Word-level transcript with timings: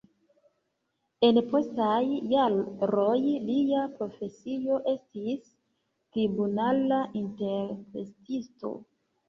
En 1.27 1.37
postaj 1.51 1.99
jaroj 2.31 3.19
lia 3.51 3.85
profesio 3.99 4.81
estis 4.95 5.55
tribunala 6.17 7.01
interpretisto. 7.25 8.77